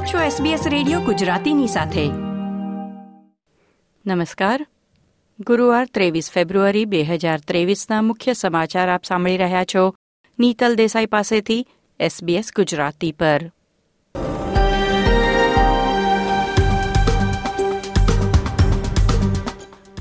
[0.00, 2.08] આપ છો SBS radio ગુજરાતીની સાથે.
[4.06, 4.66] નમસ્કાર.
[5.40, 9.94] ગુરુવાર ત્રેવીસ ફેબ્રુઆરી બે હજાર ત્રેવીસના મુખ્ય સમાચાર આપ સાંભળી રહ્યા છો.
[10.38, 11.66] નીતલ દેસાઈ પાસેથી
[12.00, 13.50] SBS ગુજરાતી પર.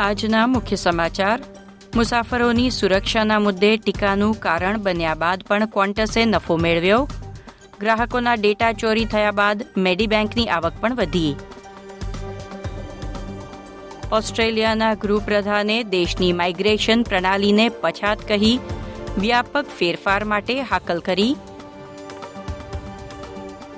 [0.00, 1.42] આજના મુખ્ય સમાચાર.
[1.96, 7.08] મુસાફરોની સુરક્ષાના મુદ્દે ટીકાનું કારણ બન્યા બાદ પણ ક્વોન્ટસે નફો મેળવ્યો.
[7.80, 11.36] ગ્રાહકોના ડેટા ચોરી થયા બાદ મેડીબેન્કની આવક પણ વધી.
[14.12, 18.58] ઓસ્ટ્રેલિયાના ગૃહપ્રધાને દેશની માઇગ્રેશન પ્રણાલીને પછાત કહી,
[19.18, 21.36] વ્યાપક ફેરફાર માટે હાકલ કરી.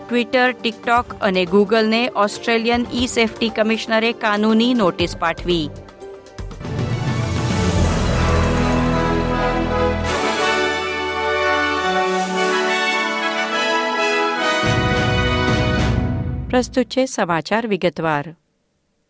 [0.09, 5.71] ટ્વિટર, ટિકટોક અને ગૂગલને ઓસ્ટ્રેલિયન ઈ સેફટી કમિશનરે કાનૂની નોટિસ પાઠવી.
[16.57, 18.37] પ્રસ્તુત છે સમાચાર વિગતવાર.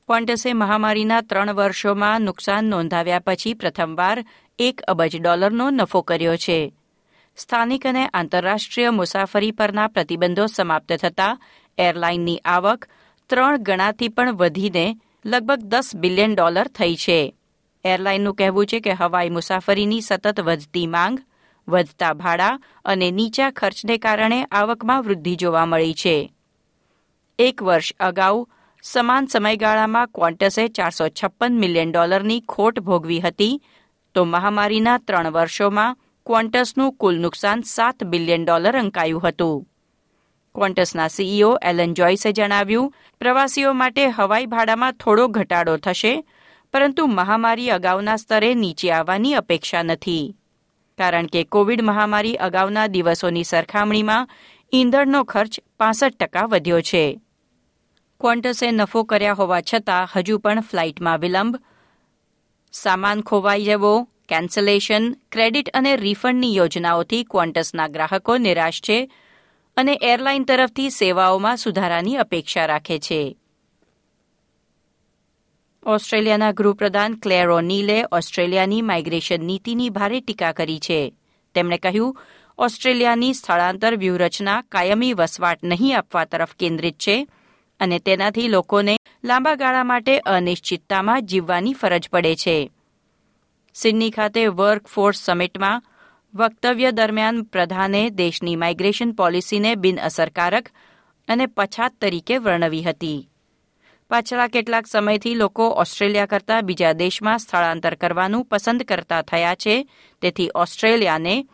[0.06, 4.24] ક્વોન્ટસે મહામારીના ત્રણ વર્ષોમાં નુકસાન નોંધાવ્યા પછી પ્રથમવાર
[4.58, 6.74] એક અબજ ડોલરનો નફો કર્યો છે.
[7.36, 11.40] સ્થાનિક અને આંતરરાષ્ટ્રીય મુસાફરી પરના પ્રતિબંધો સમાપ્ત થતાં
[11.78, 12.88] એરલાઇનની આવક
[13.26, 17.34] ત્રણ ગણાથી પણ વધીને લગભગ દસ બિલિયન ડોલર થઈ છે.
[17.84, 21.18] એરલાઇનનું કહેવું છે કે હવાઈ મુસાફરીની સતત વધતી માંગ,
[21.68, 26.32] વધતા ભાડા અને નીચા ખર્ચને કારણે આવકમાં વૃદ્ધિ જોવા મળી છે.
[27.38, 28.46] એક વર્ષ અગાઉ
[28.82, 33.60] સમાન સમયગાળામાં ક્વોન્ટસે ચારસો છપ્પન મિલિયન ડોલરની ખોટ ભોગવી હતી,
[34.14, 39.66] તો મહામારીના ત્રણ વર્ષોમાં ક્વોન્ટસનું કુલ નુકસાન સાત બિલિયન ડોલર અંકાયું હતું.
[40.54, 46.24] ક્વોન્ટસના સીઈઓ એલન જોયસે જણાવ્યું, પ્રવાસીઓ માટે હવાઈ ભાડામાં થોડો ઘટાડો થશે,
[46.72, 50.36] પરંતુ મહામારી અગાઉના સ્તરે નીચે આવવાની અપેક્ષા નથી.
[50.98, 54.28] કારણ કે કોવિડ મહામારી અગાઉના દિવસોની સરખામણીમાં
[54.72, 57.20] ઈંધણનો ખર્ચ પાસઠ ટકા વધ્યો છે.
[58.20, 61.56] ક્વોન્ટસે નફો કર્યા હોવા છતાં હજુ પણ ફ્લાઇટમાં વિલંબ.
[62.72, 69.12] સામાન ખોવાઈ જવો, કેન્સલેશન, ક્રેડિટ અને રિફંડની યોજનાઓથી ક્વોન્ટસના ગ્રાહકો નિરાશ છે
[69.76, 73.36] અને એરલાઇન તરફથી સેવાઓમાં સુધારાની અપેક્ષા રાખે છે.
[75.86, 81.14] ઓસ્ટ્રેલિયાના ગૃહપ્રધાન ક્લેર ઓનીલે ઓસ્ટ્રેલિયાની માઇગ્રેશન નીતિની ભારે ટીકા કરી છે.
[81.54, 82.16] તેમણે કહ્યું,
[82.58, 87.26] ઓસ્ટ્રેલિયાની સ્થળાંતર વ્યૂહરચના કાયમી વસવાટ નહીં આપવા તરફ કેન્દ્રિત છે.
[87.80, 92.70] અને તેનાથી લોકોને લાંબા ગાળા માટે અનિશ્ચિતતામાં જીવવાની ફરજ પડે છે.
[93.74, 95.82] સિડની ખાતે વર્કફોર્સ સમિટમાં
[96.34, 100.68] વક્તવ્ય દરમિયાન પ્રધાને દેશની માઇગ્રેશન પોલિસીને બિનઅસરકારક
[101.28, 103.30] અને પછાત તરીકે વર્ણવી હતી.
[104.10, 109.88] પાછલા કેટલાક સમયથી લોકો ઓસ્ટ્રેલિયા કરતાં બીજા દેશમાં સ્થળાંતર કરવાનું પસંદ કરતા થયા છે.
[110.22, 111.46] તેથી ઓસ્ટ્રેલિયાને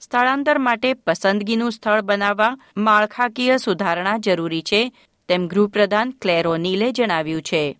[0.00, 5.07] સ્થળાંતર માટે પસંદગીનું સ્થળ બનાવવા માળખાકીય સુધારણા જરૂરી છે.
[5.28, 7.78] તેમ ગૃહપ્રધાન ક્લેરો નીલે જણાવ્યું છે.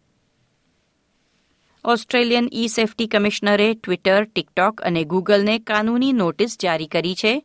[1.85, 7.43] ઓસ્ટ્રેલિયન ઈ સેફટી કમિશનરે ટ્વિટર, ટિકટોક અને ગૂગલને કાનૂની નોટિસ જારી કરી છે.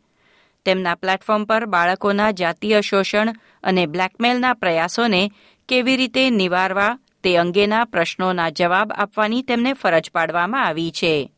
[0.66, 5.32] તેમના પ્લેટફોર્મ પર બાળકોના જાતીય શોષણ અને બ્લેકમેલના પ્રયાસોને
[5.70, 11.32] કેવી રીતે નિવારવા તે અંગેના પ્રશ્નોના જવાબ આપવાની તેમને ફરજ પાડવામાં આવી છે.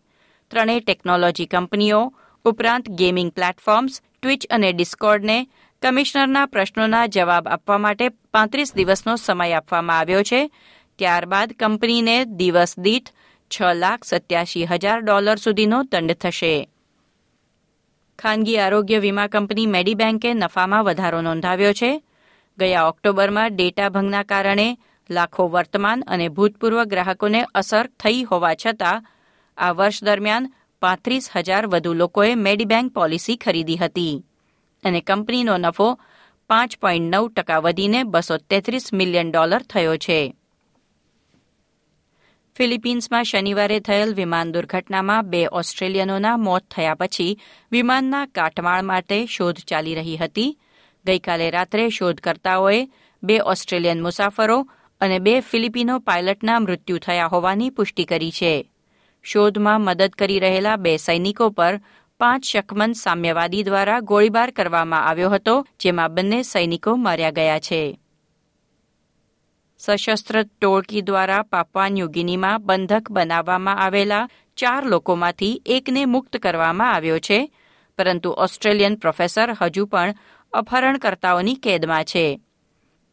[0.51, 2.13] ત્રણેય ટેકનોલોજી કંપનીઓ
[2.45, 5.47] ઉપરાંત ગેમિંગ પ્લેટફોર્મ્સ, ટ્વિચ અને ડિસ્કોર્ડને
[5.85, 10.49] કમિશનરના પ્રશ્નોના જવાબ આપવા માટે પાંત્રીસ દિવસનો સમય આપવામાં આવ્યો છે.
[10.99, 13.11] ત્યારબાદ કંપનીને દિવસ દીઠ
[13.51, 16.67] છ લાખ સત્યાસી હજાર ડોલર સુધીનો દંડ થશે.
[18.19, 22.01] ખાનગી આરોગ્ય વીમા કંપની મેડીબેન્કે નફામાં વધારો નોંધાવ્યો છે.
[22.57, 24.77] ગયા ઓક્ટોબરમાં ડેટા ભંગના કારણે
[25.09, 29.05] લાખો વર્તમાન અને ભૂતપૂર્વ ગ્રાહકોને અસર થઈ હોવા છતાં
[29.57, 34.23] આ વર્ષ દરમિયાન પાંત્રીસ હજાર વધુ લોકોએ મેડીબેન્ક પોલિસી ખરીદી હતી.
[34.85, 35.99] અને કંપનીનો નફો
[36.47, 40.35] પાંચ પોઈન્ટ નવ ટકા વધીને બસો તેત્રીસ મિલિયન ડોલર થયો છે.
[42.57, 47.39] ફિલિપિન્સમાં શનિવારે થયેલ વિમાન દુર્ઘટનામાં બે ઓસ્ટ્રેલિયનોના મોત થયા પછી
[47.71, 50.59] વિમાનના કાટમાળ માટે શોધ ચાલી રહી હતી.
[51.05, 52.87] ગઈકાલે રાત્રે શોધકર્તાઓએ
[53.23, 54.67] બે ઓસ્ટ્રેલિયન મુસાફરો
[55.01, 58.71] અને બે ફિલિપિનો પાયલટના મૃત્યુ થયા હોવાની પુષ્ટિ કરી છે.
[59.23, 61.79] શોધમાં મદદ કરી રહેલા બે સૈનિકો પર
[62.19, 67.99] પાંચ શકમન સામ્યવાદી દ્વારા ગોળીબાર કરવામાં આવ્યો હતો, જેમાં બંને સૈનિકો માર્યા ગયા છે.
[69.77, 77.51] સશસ્ત્ર ટોળકી દ્વારા પાપવા ન્યુગિનીમાં બંધક બનાવવામાં આવેલા ચાર લોકોમાંથી એકને મુક્ત કરવામાં આવ્યો છે,
[77.97, 80.13] પરંતુ ઓસ્ટ્રેલિયન પ્રોફેસર હજુ પણ
[80.53, 82.39] અપહરણકર્તાઓની કેદમાં છે.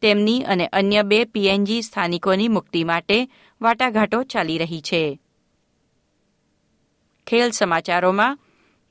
[0.01, 3.27] તેમની અને અન્ય બે પીએનજી સ્થાનિકોની મુક્તિ માટે
[3.61, 5.19] વાટાઘાટો ચાલી રહી છે.
[7.27, 8.39] ખેલ સમાચારોમાં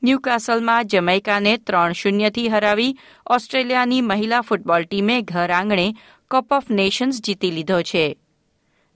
[0.02, 2.94] ન્યૂકાસલમાં જમૈકાને ત્રણ શૂન્યથી હરાવી
[3.31, 5.94] ઓસ્ટ્રેલિયાની મહિલા ફૂટબોલ ટીમે ઘર આંગણે
[6.31, 8.16] કપ ઓફ નેશન્સ જીતી લીધો છે.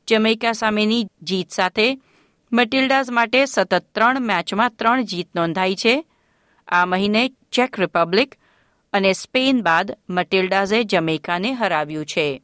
[0.08, 1.98] જમૈકા સામેની જીત સાથે
[2.52, 6.04] મટિલ્ડાઝ માટે સતત ત્રણ મેચમાં ત્રણ જીત નોંધાઈ છે.
[6.68, 8.34] આ મહિને ચેક રિપબ્લિક
[8.92, 12.42] અને સ્પેન બાદ મટિલ્ડાઝે જમૈકાને હરાવ્યું છે.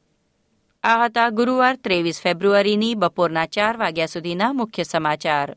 [0.82, 5.56] આ હતા ગુરુવાર ત્રેવીસ ફેબ્રુઆરીની બપોરના ચાર વાગ્યા સુધીના મુખ્ય સમાચાર.